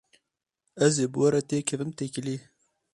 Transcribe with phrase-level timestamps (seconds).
[0.85, 2.41] Ez ê bi we re têkevim têkiliyê.